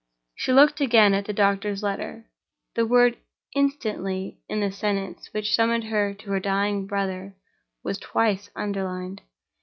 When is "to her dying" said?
6.15-6.87